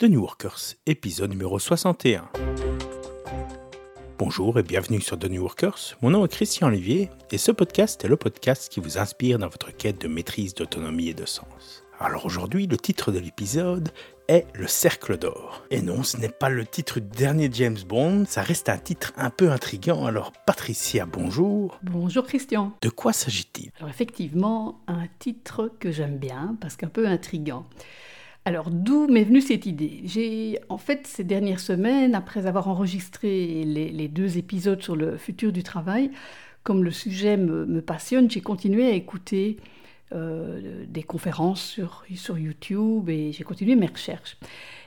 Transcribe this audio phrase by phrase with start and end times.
[0.00, 2.30] The New Workers, épisode numéro 61.
[4.16, 5.96] Bonjour et bienvenue sur The New Workers.
[6.02, 9.48] Mon nom est Christian Olivier et ce podcast est le podcast qui vous inspire dans
[9.48, 11.82] votre quête de maîtrise, d'autonomie et de sens.
[11.98, 13.88] Alors aujourd'hui, le titre de l'épisode
[14.28, 15.64] est Le Cercle d'Or.
[15.72, 19.12] Et non, ce n'est pas le titre du dernier James Bond, ça reste un titre
[19.16, 20.06] un peu intrigant.
[20.06, 21.76] Alors Patricia, bonjour.
[21.82, 22.72] Bonjour Christian.
[22.82, 23.72] De quoi s'agit-il?
[23.78, 27.66] Alors effectivement, un titre que j'aime bien parce qu'un peu intrigant.
[28.44, 30.00] Alors d'où m'est venue cette idée?
[30.04, 35.52] J'ai en fait ces dernières semaines, après avoir enregistré les, deux épisodes sur le futur
[35.52, 36.10] du travail,
[36.62, 39.58] comme le sujet me passionne, j'ai continué à écouter
[40.14, 44.38] euh, des conférences sur, sur YouTube et j'ai continué mes recherches.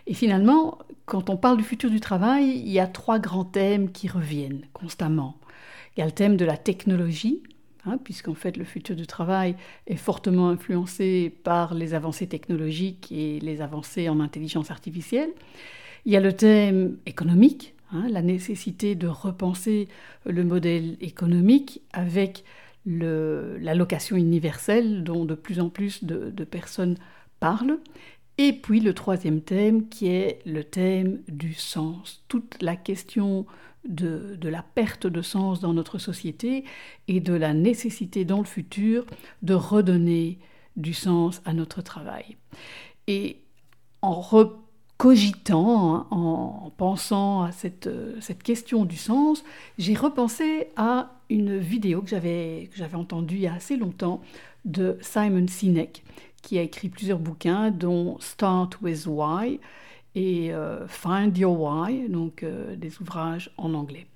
[0.08, 3.92] Et finalement, quand on parle du futur du travail, il y a trois grands thèmes
[3.92, 5.38] qui reviennent constamment.
[5.96, 7.44] Il y a le thème de la technologie,
[7.86, 9.56] hein, puisqu'en fait le futur du travail
[9.88, 15.32] est fortement influencé par les avancées technologiques et les avancées en intelligence artificielle.
[16.06, 19.88] Il y a le thème économique, hein, la nécessité de repenser
[20.26, 22.44] le modèle économique avec
[22.86, 26.98] la location universelle dont de plus en plus de, personnes
[27.40, 27.78] parlent.
[28.38, 33.46] Et puis le troisième thème qui est le thème du sens, toute la question
[33.86, 36.64] de, la perte de sens dans notre société
[37.08, 39.06] et de la nécessité dans le futur
[39.42, 40.40] de redonner
[40.76, 42.38] du sens à notre travail.
[43.08, 43.42] Et
[44.02, 44.24] en
[44.98, 49.44] cogitant, hein, en pensant à cette, cette question du sens,
[49.78, 54.22] j'ai repensé à une vidéo que j'avais, que j'avais entendue il y a assez longtemps
[54.66, 56.04] de Simon Sinek,
[56.42, 59.60] qui a écrit plusieurs bouquins, dont Start with Why
[60.16, 64.08] et euh, Find Your Why, donc euh, des ouvrages en anglais.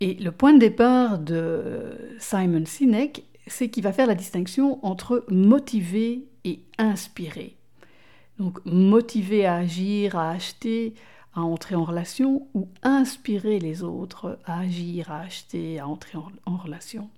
[0.00, 5.24] Et le point de départ de Simon Sinek, c'est qu'il va faire la distinction entre
[5.28, 7.56] motiver et inspirer.
[8.38, 10.94] Donc motiver à agir, à acheter,
[11.34, 16.56] à entrer en relation ou inspirer les autres à agir, à acheter, à entrer en,
[16.56, 17.08] relation.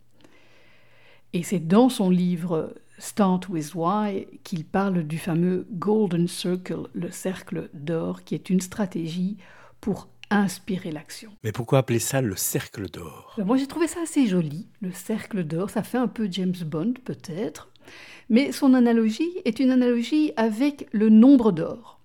[1.34, 7.11] Et c'est dans son livre Start with Why qu'il parle du fameux Golden Circle, le
[7.11, 9.36] cercle d'or, qui est une stratégie
[9.80, 11.33] pour inspirer l'action.
[11.42, 13.34] Mais pourquoi appeler ça le cercle d'or?
[13.36, 16.55] Ben, Moi j'ai trouvé ça assez joli, le cercle d'or, ça fait un peu James
[16.64, 17.68] Bond peut-être,
[18.30, 21.98] mais son analogie est une analogie avec le nombre d'or.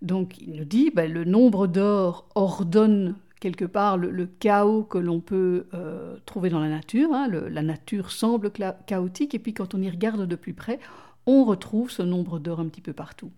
[0.00, 5.20] Donc il nous dit, ben, le nombre d'or ordonne quelque part le, chaos que l'on
[5.20, 7.12] peut euh, trouver dans la nature.
[7.12, 7.28] Hein.
[7.28, 8.50] la nature semble
[8.86, 10.78] chaotique, et puis quand on y regarde de plus près,
[11.26, 13.32] on retrouve ce nombre d'or un petit peu partout.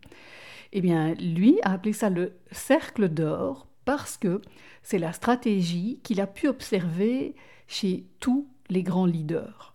[0.73, 4.43] Eh bien, lui a appelé ça le cercle d'or parce que
[4.83, 7.35] c'est la stratégie qu'il a pu observer
[7.67, 9.75] chez tous les grands leaders.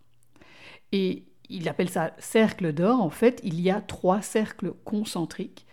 [0.92, 3.02] Et il appelle ça cercle d'or.
[3.02, 5.66] En fait, il y a trois cercles concentriques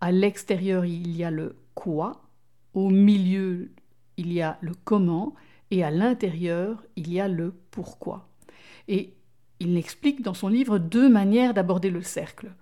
[0.00, 2.22] à l'extérieur, il y a le quoi,
[2.74, 3.72] au milieu,
[4.18, 5.34] il y a le comment,
[5.70, 8.28] et à l'intérieur, il y a le pourquoi.
[8.88, 9.14] Et
[9.60, 12.52] il explique dans son livre deux manières d'aborder le cercle.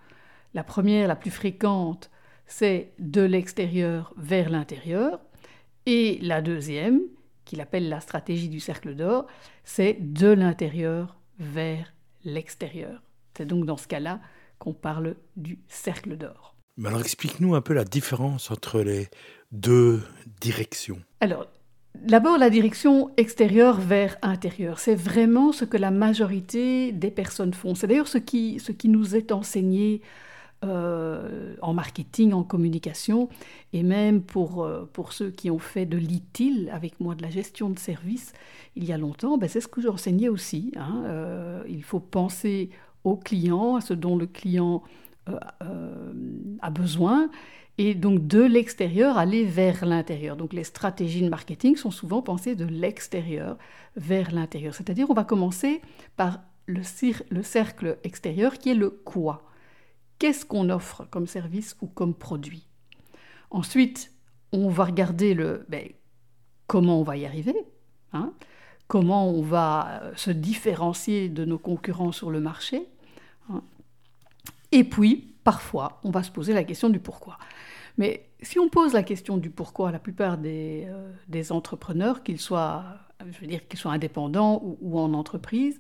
[0.55, 2.11] La première, la plus fréquente,
[2.47, 5.21] c'est de l'extérieur vers l'intérieur.
[5.87, 7.01] Et la deuxième,
[7.45, 9.27] qu'il appelle la stratégie du cercle d'or,
[9.65, 11.93] c'est de l'intérieur vers
[12.25, 13.03] l'extérieur.
[13.37, 14.21] C'est donc dans ce cas-là
[14.59, 16.56] qu'on parle du cercle d'or.
[16.85, 19.09] Alors explique-nous un peu la différence entre les
[19.53, 20.03] deux
[20.41, 20.99] directions.
[21.21, 21.47] Alors,
[21.95, 24.79] d'abord la direction extérieure vers intérieur.
[24.79, 27.75] C'est vraiment ce que la majorité des personnes font.
[27.75, 30.03] C'est d'ailleurs ce qui, ce qui nous est enseigné
[30.65, 33.29] euh, en marketing, en communication,
[33.73, 37.31] et même pour, euh, pour ceux qui ont fait de l'ITIL avec moi, de la
[37.31, 38.33] gestion de services,
[38.75, 40.73] il y a longtemps, ben c'est ce que j'enseignais aussi.
[40.77, 41.03] Hein.
[41.07, 42.71] Euh, il faut penser
[43.05, 44.83] au client, à ce dont le client
[45.27, 47.31] a besoin,
[47.79, 50.37] et donc de l'extérieur aller vers l'intérieur.
[50.37, 53.59] Donc les stratégies de marketing sont souvent pensées de l'extérieur
[53.97, 54.75] vers l'intérieur.
[54.75, 55.83] C'est-à-dire on va commencer
[56.17, 56.83] par le,
[57.31, 59.43] le cercle extérieur qui est le quoi.
[60.19, 62.67] Qu'est-ce qu'on offre comme service ou comme produit?
[63.51, 64.13] Ensuite,
[64.53, 65.89] on va regarder le ben,
[66.67, 67.55] comment on va y arriver,
[68.13, 68.33] hein?
[68.89, 72.89] Comment on va se différencier de nos concurrents sur le marché,
[74.73, 77.39] et puis, parfois, on va se poser la question du pourquoi.
[77.99, 82.41] Mais si on pose la question du pourquoi à la plupart des, euh, entrepreneurs, qu'ils
[82.41, 82.85] soient,
[83.31, 85.79] je veux dire, qu'ils soient indépendants ou, en entreprise,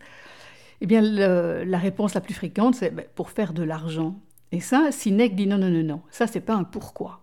[0.81, 4.21] eh bien, la réponse la plus fréquente, c'est ben, pour faire de l'argent.
[4.53, 7.23] Et ça, Sinek dit non, non, non, non, ça, c'est pas un pourquoi.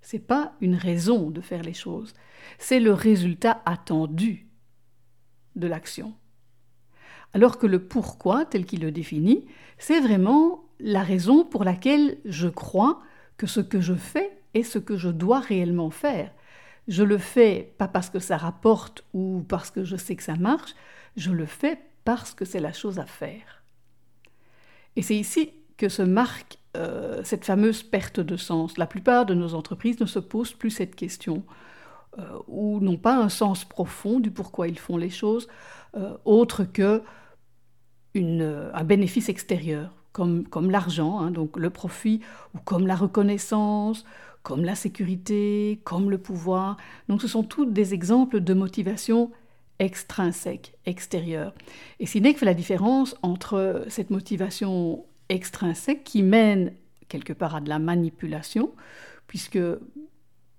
[0.00, 2.14] C'est pas une raison de faire les choses.
[2.58, 4.48] C'est le résultat attendu
[5.56, 6.14] de l'action.
[7.34, 9.46] Alors que le pourquoi, tel qu'il le définit,
[9.76, 13.00] c'est vraiment la raison pour laquelle je crois
[13.36, 16.32] que ce que je fais est ce que je dois réellement faire.
[16.86, 20.36] Je le fais pas parce que ça rapporte ou parce que je sais que ça
[20.36, 20.74] marche,
[21.16, 23.62] je le fais parce que c'est la chose à faire.
[24.96, 28.78] Et c'est ici que se marque euh, cette fameuse perte de sens.
[28.78, 31.44] La plupart de nos entreprises ne se posent plus cette question,
[32.18, 35.48] euh, ou n'ont pas un sens profond du pourquoi ils font les choses,
[35.96, 37.02] euh, autre que
[38.14, 42.20] un bénéfice extérieur, comme, comme l'argent, hein, donc le profit,
[42.54, 44.04] ou comme la reconnaissance,
[44.42, 46.76] comme la sécurité, comme le pouvoir.
[47.08, 49.30] Donc ce sont tous des exemples de motivation
[49.78, 51.52] extrinsèque, extérieure.
[52.00, 56.72] Et Sinek fait la différence entre cette motivation extrinsèque qui mène
[57.08, 58.70] quelque part à de la manipulation,
[59.26, 59.58] puisque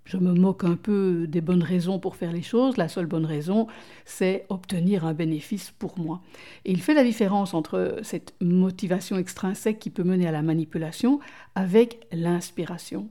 [0.09, 2.77] je me moque un peu des bonnes raisons pour faire les choses.
[2.77, 3.67] La seule bonne raison,
[4.05, 6.21] c'est obtenir un bénéfice pour moi.
[6.65, 11.19] Et il fait la différence entre cette motivation extrinsèque qui peut mener à la manipulation
[11.53, 13.07] avec l'inspiration.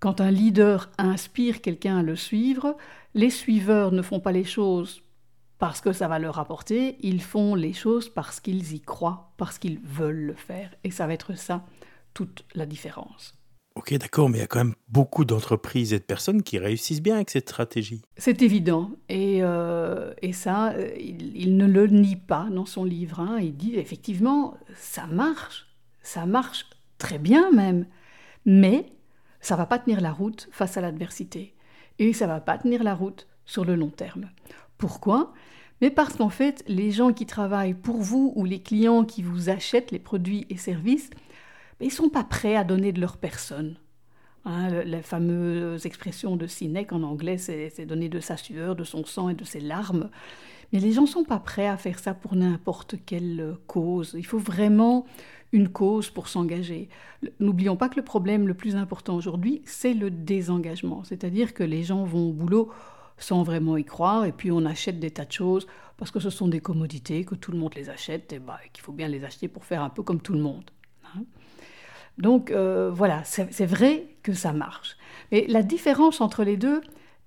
[0.00, 2.76] Quand un leader inspire quelqu'un à le suivre,
[3.14, 5.02] les suiveurs ne font pas les choses
[5.60, 9.60] parce que ça va leur apporter, ils font les choses parce qu'ils y croient, parce
[9.60, 10.74] qu'ils veulent le faire.
[10.82, 11.64] Et ça va être ça,
[12.14, 13.39] toute la différence.
[13.80, 17.00] Ok, d'accord, mais il y a quand même beaucoup d'entreprises et de personnes qui réussissent
[17.00, 18.02] bien avec cette stratégie.
[18.18, 18.90] C'est évident.
[19.08, 23.20] Et, euh, ça, il, ne le nie pas dans son livre.
[23.20, 23.38] Hein.
[23.40, 25.66] Il dit effectivement, ça marche.
[26.02, 26.66] Ça marche
[26.98, 27.86] très bien même.
[28.44, 28.84] Mais
[29.40, 31.54] ça va pas tenir la route face à l'adversité.
[31.98, 34.28] Et ça va pas tenir la route sur le long terme.
[34.76, 35.32] Pourquoi?
[35.80, 39.48] Mais parce qu'en fait, les gens qui travaillent pour vous ou les clients qui vous
[39.48, 41.08] achètent les produits et services,
[41.80, 43.76] ils ne sont pas prêts à donner de leur personne.
[44.44, 49.04] Hein, la fameuse expression de Sinek en anglais, c'est donner de sa sueur, de son
[49.04, 50.10] sang et de ses larmes.
[50.72, 54.14] Mais les gens ne sont pas prêts à faire ça pour n'importe quelle cause.
[54.16, 55.04] Il faut vraiment
[55.52, 56.88] une cause pour s'engager.
[57.40, 61.04] N'oublions pas que le problème le plus important aujourd'hui, c'est le désengagement.
[61.04, 62.70] C'est-à-dire que les gens vont au boulot
[63.18, 65.66] sans vraiment y croire, et puis on achète des tas de choses
[65.98, 68.82] parce que ce sont des commodités, que tout le monde les achète, et bah, qu'il
[68.82, 70.70] faut bien les acheter pour faire un peu comme tout le monde.
[71.04, 71.24] Hein.
[72.20, 74.96] Donc euh, voilà, c'est vrai que ça marche.
[75.32, 76.82] Mais la différence entre les deux,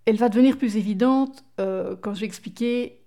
[0.05, 3.01] elle va devenir plus évidente euh, quand je vais expliquer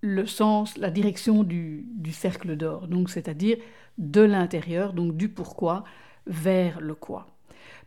[0.00, 3.56] le sens, la direction du, du cercle d'or, donc c'est-à-dire
[3.98, 5.82] de l'intérieur, donc du pourquoi,
[6.26, 7.26] vers le quoi.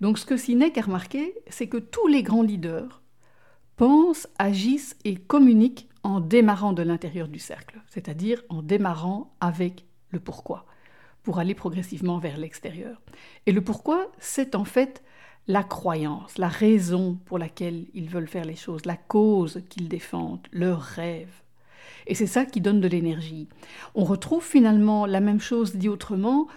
[0.01, 3.01] Donc ce que Sinek a remarqué, c'est que tous les grands leaders
[3.77, 10.19] pensent, agissent et communiquent en démarrant de l'intérieur du cercle, c'est-à-dire en démarrant avec le
[10.19, 10.65] pourquoi,
[11.23, 13.01] pour aller progressivement vers l'extérieur.
[13.45, 15.03] Et le pourquoi, c'est en fait
[15.47, 20.47] la croyance, la raison pour laquelle ils veulent faire les choses, la cause qu'ils défendent,
[20.51, 21.31] leur rêve.
[22.07, 23.47] Et c'est ça qui donne de l'énergie.
[23.95, 26.47] On retrouve finalement la même chose dit autrement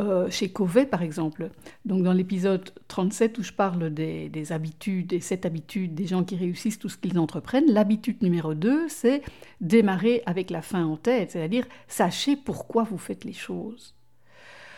[0.00, 1.50] euh, chez Covey, par exemple.
[1.84, 6.24] Donc, dans l'épisode 37 où je parle des, des, habitudes, des sept habitudes des gens
[6.24, 9.22] qui réussissent tout ce qu'ils entreprennent, l'habitude numéro 2, c'est
[9.60, 13.94] démarrer avec la fin en tête, c'est-à-dire sachez pourquoi vous faites les choses.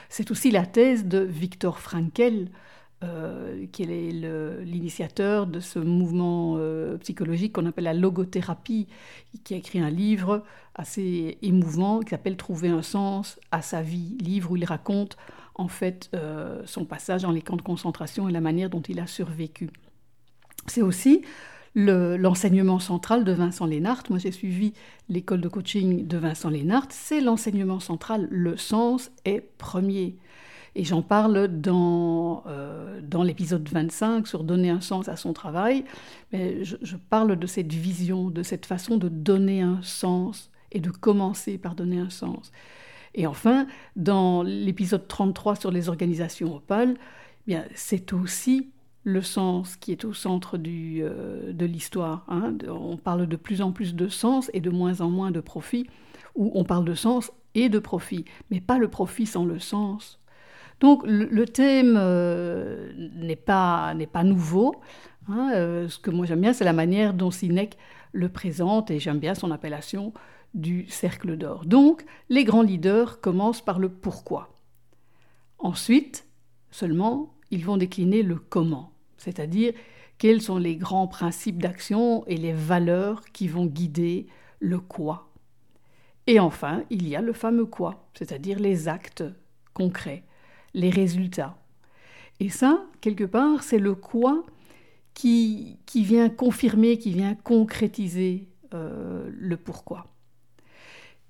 [0.08, 2.48] C'est aussi la thèse de Viktor Frankl,
[3.04, 3.86] euh, qui est
[4.64, 8.88] l'initiateur de ce mouvement euh, psychologique qu'on appelle la logothérapie,
[9.44, 10.44] qui a écrit un livre
[10.74, 15.18] assez émouvant qui s'appelle Trouver un sens à sa vie, livre où il raconte
[15.56, 18.98] en fait euh, son passage dans les camps de concentration et la manière dont il
[18.98, 19.68] a survécu.
[20.66, 21.22] C'est aussi
[21.76, 24.02] l'enseignement central de Vincent Lénart.
[24.08, 24.72] Moi, j'ai suivi
[25.10, 26.86] l'école de coaching de Vincent Lénart.
[26.88, 28.26] C'est l'enseignement central.
[28.30, 30.16] Le sens est premier.
[30.74, 35.84] Et j'en parle dans, euh, dans l'épisode 25 sur donner un sens à son travail.
[36.32, 40.90] Mais je, parle de cette vision, de cette façon de donner un sens et de
[40.90, 42.52] commencer par donner un sens.
[43.14, 43.66] Et enfin,
[43.96, 46.96] dans l'épisode 33 sur les organisations opales,
[47.48, 48.70] eh c'est aussi
[49.06, 52.24] le sens qui est au centre du, euh, de l'histoire.
[52.28, 52.54] Hein.
[52.68, 55.86] On parle de plus en plus de sens et de moins en moins de profit,
[56.34, 60.18] ou on parle de sens et de profit, mais pas le profit sans le sens.
[60.80, 64.74] Donc le, thème euh, n'est pas, pas nouveau.
[65.28, 67.78] Hein, euh, ce que moi j'aime bien, c'est la manière dont Sinek
[68.12, 70.14] le présente, et j'aime bien son appellation
[70.54, 71.64] du cercle d'or.
[71.64, 74.48] Donc les grands leaders commencent par le pourquoi.
[75.60, 76.26] Ensuite,
[76.72, 79.72] seulement, ils vont décliner le comment, c'est-à-dire
[80.18, 84.26] quels sont les grands principes d'action et les valeurs qui vont guider
[84.60, 85.28] le quoi.
[86.26, 89.24] Et enfin, il y a le fameux quoi, c'est-à-dire les actes
[89.74, 90.24] concrets
[90.76, 91.56] les résultats.
[92.38, 94.44] Et ça, quelque part, c'est le quoi
[95.14, 100.06] qui, qui vient confirmer, qui vient concrétiser euh, le pourquoi.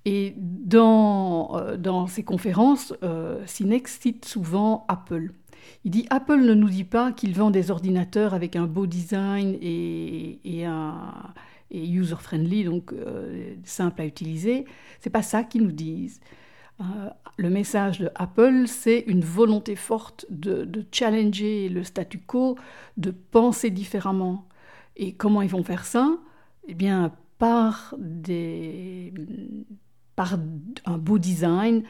[0.03, 5.31] Et dans, euh, dans ces conférences, euh, Sinex cite souvent Apple.
[5.83, 9.57] Il dit Apple ne nous dit pas qu'il vend des ordinateurs avec un beau design
[9.61, 11.13] et, et un
[11.71, 14.65] user-friendly, donc euh, simple à utiliser.
[14.99, 16.19] C'est pas ça qu'ils nous disent.
[16.79, 16.83] Euh,
[17.37, 22.57] le message de Apple, c'est une volonté forte de, de, challenger le statu quo,
[22.97, 24.47] de penser différemment.
[24.95, 26.17] Et comment ils vont faire ça?
[26.67, 29.13] Eh bien, par, des,
[30.15, 30.37] par
[30.85, 31.83] un beau design,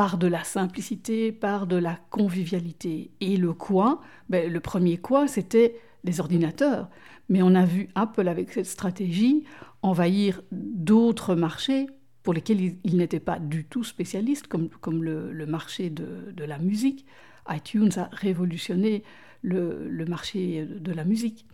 [0.00, 3.10] par de la simplicité, par de la convivialité.
[3.20, 6.88] Et le quoi ben, Le premier quoi, c'était les ordinateurs.
[7.28, 9.44] Mais on a vu Apple, avec cette stratégie,
[9.82, 11.86] envahir d'autres marchés
[12.22, 16.56] pour lesquels il, n'était pas du tout spécialiste, comme, comme le, marché de, de, la
[16.56, 17.04] musique.
[17.50, 19.02] iTunes a révolutionné
[19.42, 21.44] le, le marché de la musique.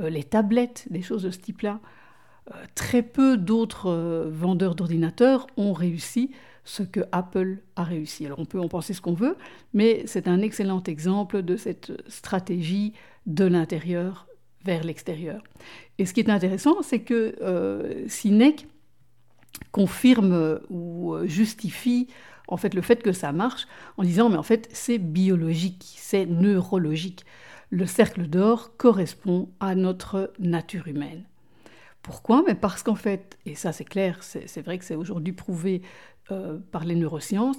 [0.00, 1.80] Euh, les tablettes, des choses de ce type-là.
[2.54, 6.30] Euh, très peu d'autres euh, vendeurs d'ordinateurs ont réussi
[6.66, 8.26] ce que Apple a réussi.
[8.26, 9.36] Alors on peut en penser ce qu'on veut,
[9.72, 12.92] mais c'est un excellent exemple de cette stratégie
[13.24, 14.26] de l'intérieur
[14.64, 15.42] vers l'extérieur.
[15.98, 18.66] Et ce qui est intéressant, c'est que euh, Sinek
[19.70, 22.08] confirme ou justifie
[22.48, 26.26] en fait le fait que ça marche en disant mais en fait c'est biologique, c'est
[26.26, 27.24] neurologique.
[27.70, 31.24] Le cercle d'or correspond à notre nature humaine.
[32.02, 32.44] Pourquoi?
[32.46, 35.82] Mais parce qu'en fait, et ça c'est clair, c'est vrai que c'est aujourd'hui prouvé
[36.30, 37.58] euh, par les neurosciences,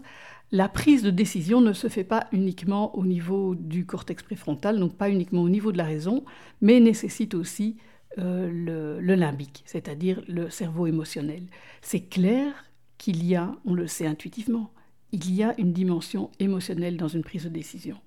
[0.52, 4.96] la prise de décision ne se fait pas uniquement au niveau du cortex préfrontal, donc
[4.96, 6.24] pas uniquement au niveau de la raison,
[6.62, 7.78] mais nécessite aussi
[8.18, 11.44] euh, le, limbique, c'est-à-dire le cerveau émotionnel.
[11.82, 12.54] C'est clair
[12.98, 14.72] qu'il y a, on le sait intuitivement,
[15.12, 17.98] il y a une dimension émotionnelle dans une prise de décision.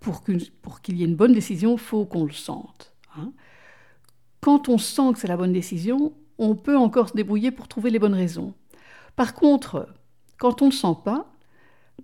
[0.00, 2.94] Pour qu'il y ait une bonne décision, il faut qu'on le sente.
[3.16, 3.32] Hein.
[4.40, 7.90] Quand on sent que c'est la bonne décision, on peut encore se débrouiller pour trouver
[7.90, 8.54] les bonnes raisons.
[9.16, 9.88] Par contre,
[10.38, 11.26] quand on ne sent pas,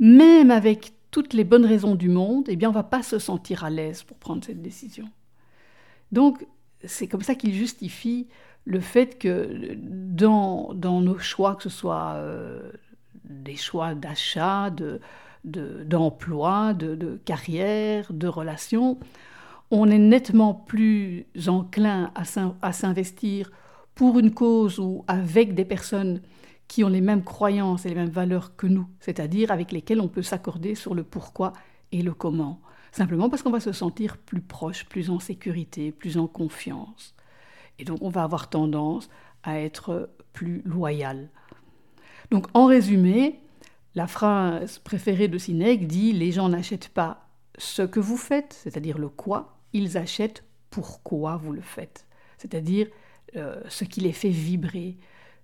[0.01, 3.19] même avec toutes les bonnes raisons du monde, eh bien, on ne va pas se
[3.19, 5.09] sentir à l'aise pour prendre cette décision.
[6.11, 6.47] Donc,
[6.85, 8.27] c'est comme ça qu'il justifie
[8.65, 12.73] le fait que dans, dans, nos choix, que ce soit euh,
[13.25, 14.71] des choix d'achat,
[15.45, 18.99] d'emploi, de, de, carrière, de relations,
[19.71, 23.51] on est nettement plus enclin à s'investir
[23.95, 26.21] pour une cause ou avec des personnes
[26.73, 30.09] qui ont les mêmes croyances et les mêmes valeurs que nous, c'est-à-dire avec lesquelles on
[30.09, 31.53] peut s'accorder sur le pourquoi
[31.93, 32.63] et le comment,
[32.93, 37.15] simplement parce qu'on va se sentir plus proche, plus en sécurité, plus en confiance.
[37.79, 39.11] Et donc on va avoir tendance
[39.43, 41.29] à être plus loyal.
[42.31, 43.41] Donc en résumé,
[43.95, 48.97] la phrase préférée de Sinek dit Les gens n'achètent pas ce que vous faites, c'est-à-dire
[48.97, 52.07] le quoi, ils achètent pourquoi vous le faites,
[52.39, 52.87] c'est-à-dire
[53.37, 54.97] euh, ce qui les fait vibrer,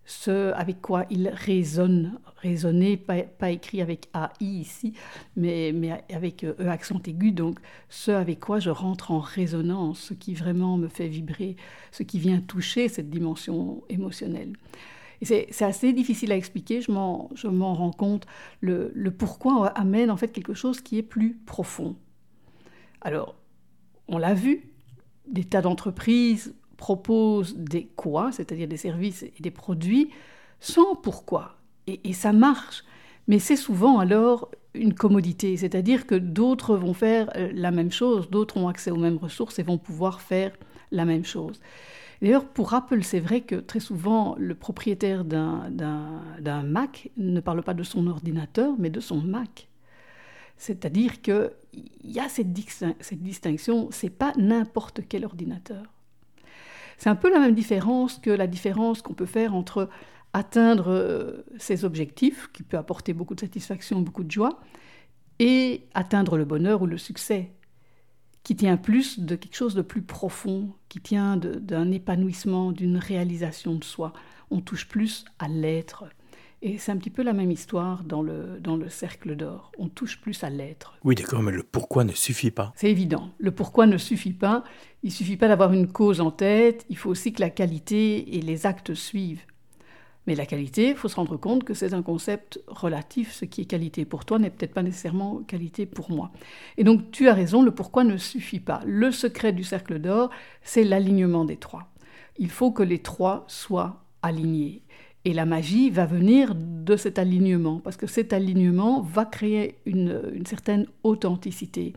[0.08, 4.94] ce avec quoi il résonne, raisonner, pas, écrit avec AI ici,
[5.36, 7.58] mais, mais avec E accent aigu, donc
[7.90, 11.56] ce avec quoi je rentre en résonance, ce qui vraiment me fait vibrer,
[11.92, 14.54] ce qui vient toucher cette dimension émotionnelle.
[15.20, 18.26] C'est assez difficile à expliquer, je m'en rends compte.
[18.62, 21.96] Le, le pourquoi amène en fait quelque chose qui est plus profond.
[23.02, 23.34] Alors,
[24.06, 24.70] on l'a vu,
[25.26, 30.10] des tas d'entreprises proposent des quoi, c'est-à-dire des services et des produits,
[30.60, 31.56] sans pourquoi.
[31.86, 32.84] Et, ça marche.
[33.26, 38.30] Mais c'est souvent alors une commodité, c'est-à-dire que d'autres vont faire euh, la même chose,
[38.30, 40.52] d'autres ont accès aux mêmes ressources et vont pouvoir faire
[40.92, 41.60] la même chose.
[42.22, 47.74] D'ailleurs, pour Apple, c'est vrai que très souvent, le propriétaire d'un Mac ne parle pas
[47.74, 49.68] de son ordinateur, mais de son Mac.
[50.56, 51.50] C'est-à-dire qu'il
[52.04, 52.48] y a cette,
[53.00, 55.84] cette distinction, c'est pas n'importe quel ordinateur.
[56.98, 59.88] C'est un peu la même différence que la différence qu'on peut faire entre
[60.32, 64.60] atteindre euh, ses objectifs, qui peut apporter beaucoup de satisfaction, beaucoup de joie,
[65.38, 67.52] et atteindre le bonheur ou le succès,
[68.42, 73.76] qui tient plus de quelque chose de plus profond, qui tient d'un épanouissement, d'une réalisation
[73.76, 74.12] de soi.
[74.50, 76.04] On touche plus à l'être.
[76.60, 79.70] Et c'est un petit peu la même histoire dans le, dans le cercle d'or.
[79.78, 80.98] On touche plus à l'être.
[81.04, 82.72] Oui, d'accord, mais le pourquoi ne suffit pas.
[82.74, 83.30] C'est évident.
[83.38, 84.64] Le pourquoi ne suffit pas.
[85.04, 86.84] Il suffit pas d'avoir une cause en tête.
[86.88, 89.42] Il faut aussi que la qualité et les actes suivent.
[90.26, 93.32] Mais la qualité, il faut se rendre compte que c'est un concept relatif.
[93.32, 96.32] Ce qui est qualité pour toi n'est peut-être pas nécessairement qualité pour moi.
[96.76, 98.80] Et donc, tu as raison, le pourquoi ne suffit pas.
[98.84, 100.30] Le secret du cercle d'or,
[100.62, 101.88] c'est l'alignement des trois.
[102.36, 104.82] Il faut que les trois soient alignés.
[105.24, 110.44] Et la magie va venir de cet alignement, parce que cet alignement va créer une,
[110.46, 111.92] certaine authenticité.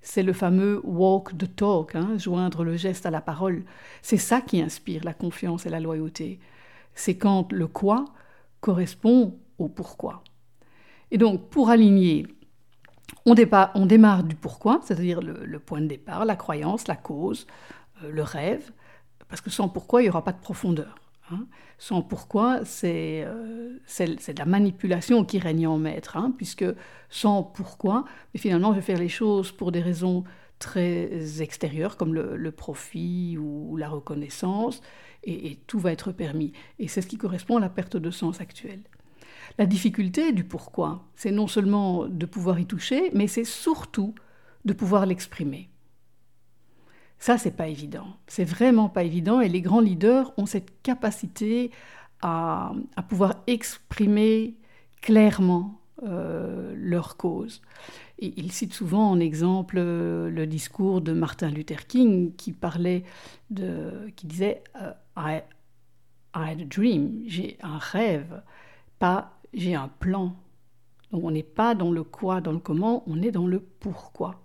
[0.00, 3.64] C'est le fameux walk the talk, hein, joindre le geste à la parole.
[4.00, 6.38] C'est ça qui inspire la confiance et la loyauté.
[6.94, 8.04] C'est quand le quoi
[8.60, 10.22] correspond au pourquoi.
[11.10, 12.26] Et donc, pour aligner
[13.24, 17.46] On, démarre du pourquoi, c'est-à-dire le, point de départ, la croyance, la cause,
[18.02, 18.70] euh, le rêve,
[19.28, 20.94] parce que sans pourquoi, il n'y aura pas de profondeur.
[21.32, 21.46] Hein.
[21.78, 26.64] Sans pourquoi, euh, c'est de la manipulation qui règne en maître, hein, puisque
[27.08, 30.24] sans pourquoi, mais finalement, je vais faire les choses pour des raisons
[30.58, 34.80] très extérieures, comme le, profit ou la reconnaissance,
[35.24, 36.52] et, tout va être permis.
[36.78, 38.82] Et c'est ce qui correspond à la perte de sens actuelle.
[39.58, 44.14] La difficulté du pourquoi, c'est non seulement de pouvoir y toucher, mais c'est surtout
[44.64, 45.70] de pouvoir l'exprimer.
[47.18, 48.06] Ça, c'est pas évident.
[48.26, 49.40] C'est vraiment pas évident.
[49.40, 51.70] Et les grands leaders ont cette capacité
[52.22, 52.72] à,
[53.08, 54.56] pouvoir exprimer
[55.00, 57.60] clairement euh, leur cause.
[58.20, 63.04] Et il cite souvent en exemple euh, le discours de Martin Luther King qui parlait
[63.50, 65.40] de, qui disait euh, I,
[66.34, 68.42] I had a dream, j'ai un rêve,
[68.98, 70.36] pas j'ai un plan.
[71.12, 74.42] Donc on n'est pas dans le quoi, dans le comment, on est dans le pourquoi.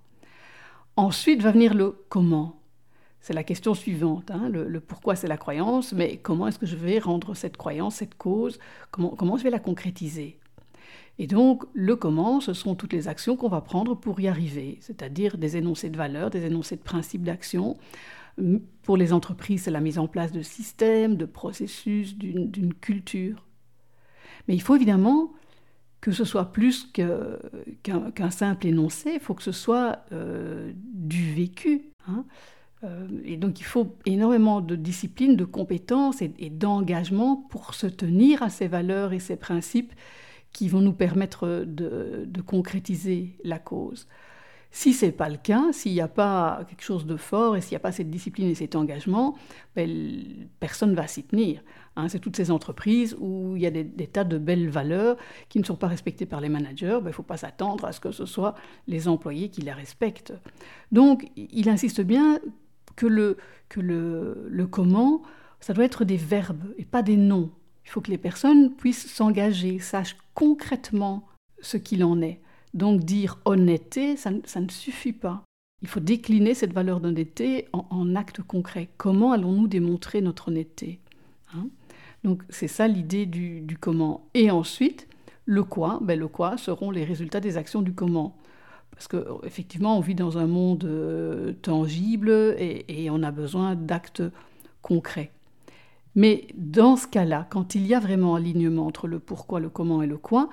[0.95, 2.62] Ensuite va venir le comment.
[3.23, 4.31] C'est la question suivante.
[4.31, 4.49] Hein.
[4.49, 8.15] Le, pourquoi, c'est la croyance, mais comment est-ce que je vais rendre cette croyance, cette
[8.15, 8.59] cause,
[8.91, 10.39] comment, je vais la concrétiser?
[11.19, 14.77] Et donc, le comment, ce sont toutes les actions qu'on va prendre pour y arriver,
[14.81, 17.77] c'est-à-dire des énoncés de valeurs, des énoncés de principes d'action.
[18.81, 23.45] Pour les entreprises, c'est la mise en place de systèmes, de processus, d'une culture.
[24.49, 25.31] Mais il faut évidemment
[26.01, 31.83] que ce soit plus qu'un simple énoncé, il faut que ce soit euh, du vécu.
[32.09, 32.25] Hein.
[32.83, 38.43] Euh, et donc il faut énormément de discipline, de compétences et, d'engagement pour se tenir
[38.43, 39.93] à ces valeurs et ces principes
[40.51, 44.07] qui vont nous permettre de, concrétiser la cause.
[44.69, 47.61] Si ce n'est pas le cas, s'il n'y a pas quelque chose de fort et
[47.61, 49.35] s'il n'y a pas cette discipline et cet engagement,
[49.75, 51.61] ben, personne ne va s'y tenir.
[51.95, 52.09] Hein.
[52.09, 55.15] c'est toutes ces entreprises où il y a des, tas de belles valeurs
[55.47, 56.97] qui ne sont pas respectées par les managers.
[57.01, 58.55] Ben, il ne faut pas s'attendre à ce que ce soit
[58.87, 60.33] les employés qui les respectent.
[60.91, 62.39] Donc, il insiste bien
[62.95, 63.37] que le,
[63.69, 65.21] que le, le comment,
[65.59, 67.51] ça doit être des verbes et pas des noms.
[67.85, 71.27] Il faut que les personnes puissent s'engager, sachent concrètement
[71.61, 72.39] ce qu'il en est.
[72.73, 75.43] Donc dire honnêteté, ça, ne suffit pas.
[75.81, 78.89] Il faut décliner cette valeur d'honnêteté en, en actes concrets.
[78.97, 80.99] Comment allons-nous démontrer notre honnêteté
[81.53, 81.67] hein?
[82.23, 84.29] Donc c'est ça l'idée du, du, comment.
[84.33, 85.07] Et ensuite,
[85.45, 88.37] le quoi, ben, le quoi seront les résultats des actions du comment.
[88.95, 94.23] Parce qu'effectivement, on vit dans un monde euh, tangible et, on a besoin d'actes
[94.81, 95.31] concrets.
[96.15, 100.03] Mais dans ce cas-là, quand il y a vraiment alignement entre le pourquoi, le comment
[100.03, 100.49] et le quoi,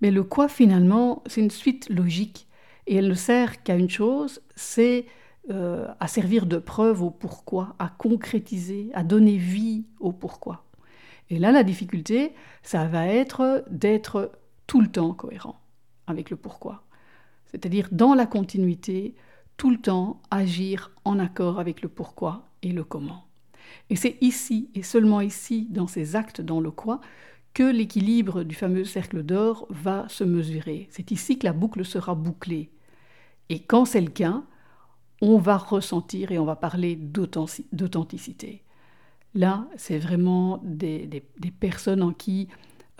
[0.00, 2.46] mais le quoi finalement, c'est une suite logique
[2.86, 5.06] et elle ne sert qu'à une chose, c'est
[5.50, 10.64] euh, à servir de preuve au pourquoi, à concrétiser, à donner vie au pourquoi.
[11.30, 14.32] Et là, la difficulté, ça va être d'être
[14.66, 15.58] tout le temps cohérent
[16.06, 16.87] avec le pourquoi
[17.50, 19.14] c'est-à-dire dans la continuité,
[19.56, 23.24] tout le temps agir en accord avec le pourquoi et le comment.
[23.90, 27.00] Et c'est ici, et seulement ici, dans ces actes dans le quoi,
[27.54, 30.86] que l'équilibre du fameux cercle d'or va se mesurer.
[30.90, 32.70] C'est ici que la boucle sera bouclée.
[33.48, 34.42] Et quand c'est le cas,
[35.20, 38.62] on va ressentir et on va parler d'authenticité.
[39.34, 41.22] Là, c'est vraiment des,
[41.58, 42.48] personnes en qui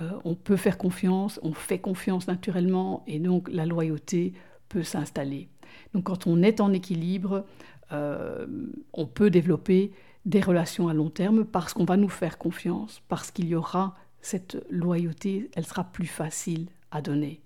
[0.01, 4.33] euh, on peut faire confiance, on fait confiance naturellement, et donc la loyauté
[4.69, 5.49] peut s'installer.
[5.93, 7.45] Donc quand on est en équilibre,
[7.93, 8.47] euh,
[8.93, 9.93] on peut développer
[10.25, 13.95] des relations à long terme parce qu'on va nous faire confiance, parce qu'il y aura
[14.21, 17.41] cette loyauté, elle sera plus facile à donner.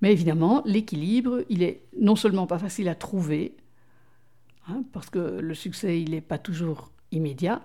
[0.00, 3.56] Mais évidemment, l'équilibre, il est non seulement pas facile à trouver,
[4.68, 7.62] hein, parce que le succès, il n'est pas toujours immédiat,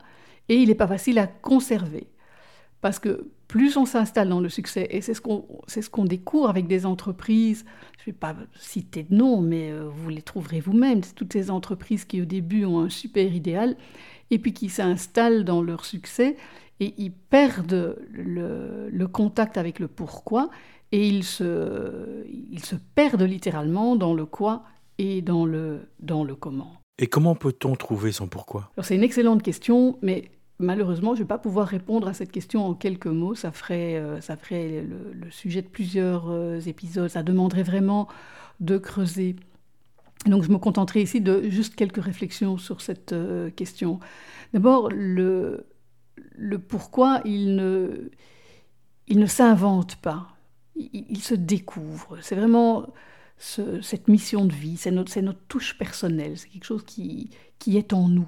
[0.49, 2.08] et il n'est pas facile à conserver.
[2.82, 6.49] Parce que plus on s'installe dans le succès, et c'est ce qu'on ce qu'on découvre
[6.49, 7.65] avec des entreprises,
[7.97, 11.34] je ne vais pas citer de nom, mais euh, vous les trouverez vous-même, c'est toutes
[11.34, 13.75] ces entreprises qui au début ont un super idéal,
[14.32, 16.38] et puis qui s'installent dans leur succès,
[16.79, 20.49] et ils perdent le, le contact avec le pourquoi,
[20.91, 24.63] et ils se, ils se perdent littéralement dans le quoi
[24.97, 26.73] et dans le, dans le comment.
[26.99, 28.71] Et comment peut-on trouver son pourquoi?
[28.82, 30.29] C'est une excellente question, mais
[30.63, 33.36] Malheureusement, je ne vais pas pouvoir répondre à cette question en quelques mots.
[33.36, 37.10] Ça ferait, euh, ça ferait le, sujet de plusieurs euh, épisodes.
[37.10, 38.08] Ça demanderait vraiment
[38.60, 39.36] de creuser.
[40.26, 43.99] Donc je me contenterai ici de juste quelques réflexions sur cette euh, question.
[44.54, 45.65] D'abord, le,
[46.69, 48.10] pourquoi, il ne,
[49.08, 50.30] il ne s'invente pas.
[50.76, 52.17] Il, se découvre.
[52.21, 52.88] C'est vraiment
[53.38, 57.93] cette mission de vie, c'est notre, notre touche personnelle, c'est quelque chose qui, qui est
[57.93, 58.28] en nous.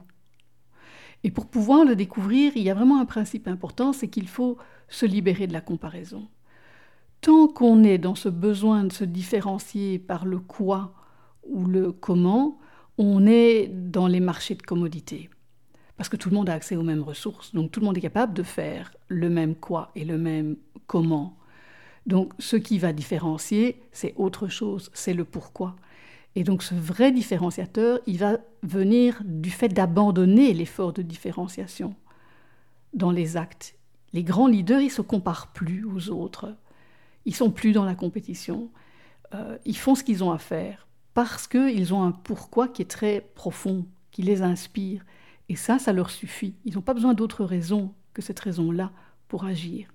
[1.23, 4.57] Et pour pouvoir le découvrir, il y a vraiment un principe important, c'est qu'il faut
[4.89, 6.27] se libérer de la comparaison.
[7.21, 10.93] tant qu'on est dans ce besoin de se différencier par le quoi
[11.49, 12.59] ou le comment,
[12.99, 15.31] on est dans les marchés de commodité.
[15.97, 18.01] Parce que tout le monde a accès aux mêmes ressources, donc tout le monde est
[18.01, 21.35] capable de faire le même quoi et le même comment.
[22.05, 25.75] Donc ce qui va différencier, c'est autre chose, c'est le pourquoi.
[26.35, 31.95] Et donc ce vrai différenciateur, il va venir du fait d'abandonner l'effort de différenciation
[32.93, 33.75] dans les actes.
[34.13, 36.55] Les grands leaders, ils se comparent plus aux autres.
[37.25, 38.69] Ils sont plus dans la compétition.
[39.33, 42.89] Euh, ils font ce qu'ils ont à faire parce qu'ils ont un pourquoi qui est
[42.89, 45.03] très profond, qui les inspire.
[45.49, 46.55] Et ça, ça leur suffit.
[46.65, 48.91] Ils n'ont pas besoin d'autre raison que cette raison-là
[49.27, 49.87] pour agir.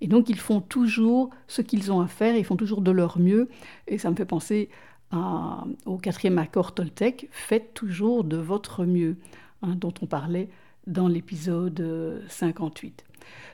[0.00, 3.18] Et donc, ils font toujours ce qu'ils ont à faire, ils font toujours de leur
[3.18, 3.48] mieux.
[3.86, 4.68] Et ça me fait penser
[5.12, 9.16] au quatrième accord Toltec, faites toujours de votre mieux,
[9.62, 10.48] hein, dont on parlait
[10.86, 13.04] dans l'épisode 58.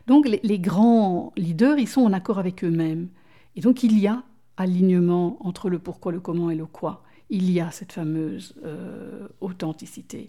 [0.07, 3.09] Donc, les, grands leaders, ils sont en accord avec eux-mêmes.
[3.57, 4.23] Et donc, il y a
[4.57, 7.03] alignement entre le pourquoi, le comment et le quoi.
[7.31, 10.27] Il y a cette fameuse euh, authenticité.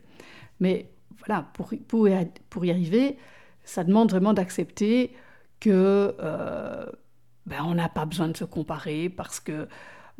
[0.60, 0.92] Mais
[1.26, 2.08] voilà, pour, pour,
[2.66, 3.18] y arriver,
[3.64, 5.14] ça demande vraiment d'accepter
[5.60, 6.86] que euh,
[7.46, 9.68] ben, on n'a pas besoin de se comparer parce que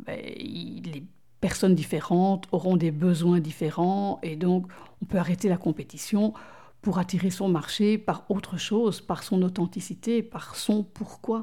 [0.06, 1.04] les
[1.40, 4.66] personnes différentes auront des besoins différents et donc
[5.02, 6.34] on peut arrêter la compétition
[6.82, 11.42] pour attirer son marché par autre chose, par son authenticité, par son pourquoi.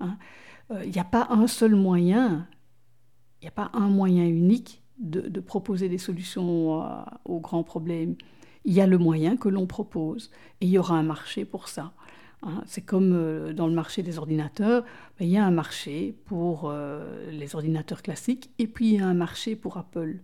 [0.00, 0.16] Hein.
[0.70, 2.46] Il euh, n'y a pas un seul moyen,
[3.40, 8.16] il n'y a pas un moyen unique de, proposer des solutions euh, aux grands problèmes.
[8.64, 11.68] Il y a le moyen que l'on propose et il y aura un marché pour
[11.68, 11.92] ça.
[12.42, 12.62] Hein.
[12.66, 14.82] C'est comme euh, dans le marché des ordinateurs,
[15.18, 16.72] ben, il y a un marché pour
[17.30, 20.18] les ordinateurs classiques et puis il y a un marché pour Apple.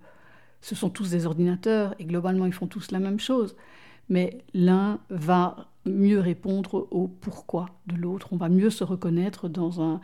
[0.60, 3.56] Ce sont tous des ordinateurs et globalement ils font tous la même chose.
[4.08, 8.28] Mais l'un va mieux répondre au pourquoi de l'autre.
[8.32, 10.00] On va mieux se reconnaître dans un,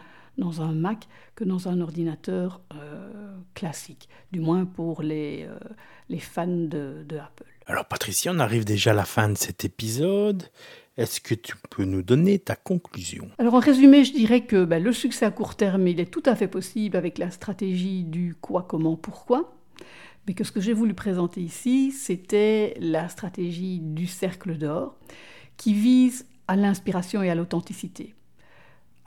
[0.72, 7.57] Mac que dans un ordinateur euh, classique, du moins pour les, euh, fans de, Apple.
[7.68, 10.44] Alors Patricia, on arrive déjà à la fin de cet épisode.
[10.96, 13.28] Est-ce que tu peux nous donner ta conclusion?
[13.37, 16.22] Alors en résumé, je dirais que ben, le succès à court terme, il est tout
[16.24, 19.54] à fait possible avec la stratégie du quoi, comment, pourquoi.
[20.26, 24.96] Mais que ce que j'ai voulu présenter ici, c'était la stratégie du cercle d'or
[25.59, 28.14] qui vise à l'inspiration et à l'authenticité.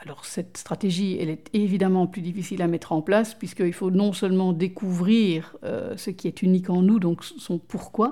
[0.03, 4.13] Alors cette stratégie, elle est évidemment plus difficile à mettre en place puisqu'il faut non
[4.13, 8.11] seulement découvrir euh, ce qui est unique en nous, donc son pourquoi,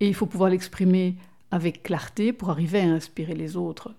[0.00, 1.16] et il faut pouvoir l'exprimer
[1.50, 3.94] avec clarté pour arriver à inspirer les autres,